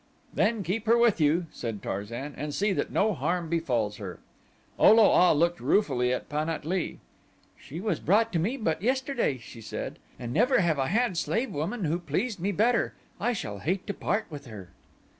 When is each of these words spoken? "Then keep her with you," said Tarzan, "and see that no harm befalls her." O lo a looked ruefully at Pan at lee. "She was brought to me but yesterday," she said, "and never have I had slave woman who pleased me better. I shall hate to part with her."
"Then 0.33 0.63
keep 0.63 0.87
her 0.87 0.97
with 0.97 1.21
you," 1.21 1.45
said 1.51 1.83
Tarzan, 1.83 2.33
"and 2.35 2.55
see 2.55 2.73
that 2.73 2.89
no 2.91 3.13
harm 3.13 3.49
befalls 3.49 3.97
her." 3.97 4.17
O 4.79 4.91
lo 4.93 5.05
a 5.11 5.29
looked 5.31 5.59
ruefully 5.59 6.11
at 6.11 6.27
Pan 6.27 6.49
at 6.49 6.65
lee. 6.65 6.97
"She 7.55 7.79
was 7.79 7.99
brought 7.99 8.33
to 8.33 8.39
me 8.39 8.57
but 8.57 8.81
yesterday," 8.81 9.37
she 9.37 9.61
said, 9.61 9.99
"and 10.17 10.33
never 10.33 10.61
have 10.61 10.79
I 10.79 10.87
had 10.87 11.17
slave 11.17 11.51
woman 11.51 11.83
who 11.85 11.99
pleased 11.99 12.39
me 12.39 12.51
better. 12.51 12.95
I 13.19 13.33
shall 13.33 13.59
hate 13.59 13.85
to 13.85 13.93
part 13.93 14.25
with 14.31 14.47
her." 14.47 14.69